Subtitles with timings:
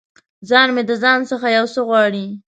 [0.49, 2.25] ځان مې د ځان څخه یو څه غواړي